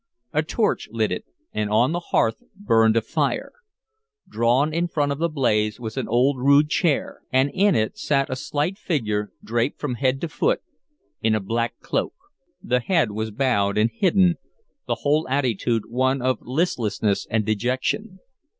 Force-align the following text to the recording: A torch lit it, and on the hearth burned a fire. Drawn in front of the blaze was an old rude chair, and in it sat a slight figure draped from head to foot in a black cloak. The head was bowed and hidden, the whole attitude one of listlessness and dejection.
A 0.33 0.41
torch 0.41 0.87
lit 0.91 1.11
it, 1.11 1.25
and 1.53 1.69
on 1.69 1.91
the 1.91 1.99
hearth 1.99 2.41
burned 2.55 2.97
a 2.97 3.03
fire. 3.03 3.51
Drawn 4.27 4.73
in 4.73 4.87
front 4.87 5.11
of 5.11 5.19
the 5.19 5.29
blaze 5.29 5.79
was 5.79 5.95
an 5.95 6.07
old 6.07 6.39
rude 6.39 6.69
chair, 6.71 7.21
and 7.31 7.51
in 7.53 7.75
it 7.75 7.99
sat 7.99 8.27
a 8.31 8.35
slight 8.35 8.79
figure 8.79 9.31
draped 9.43 9.79
from 9.79 9.93
head 9.93 10.19
to 10.21 10.27
foot 10.27 10.61
in 11.21 11.35
a 11.35 11.39
black 11.39 11.77
cloak. 11.81 12.15
The 12.63 12.79
head 12.79 13.11
was 13.11 13.29
bowed 13.29 13.77
and 13.77 13.91
hidden, 13.93 14.37
the 14.87 14.95
whole 15.05 15.27
attitude 15.29 15.83
one 15.87 16.19
of 16.19 16.39
listlessness 16.41 17.27
and 17.29 17.45
dejection. 17.45 18.21